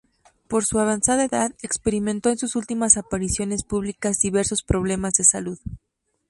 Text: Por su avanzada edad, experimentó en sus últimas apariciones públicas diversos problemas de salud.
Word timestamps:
Por 0.47 0.65
su 0.65 0.79
avanzada 0.79 1.25
edad, 1.25 1.53
experimentó 1.61 2.29
en 2.31 2.37
sus 2.39 2.55
últimas 2.55 2.97
apariciones 2.97 3.63
públicas 3.63 4.17
diversos 4.19 4.63
problemas 4.63 5.13
de 5.13 5.23
salud. 5.23 5.59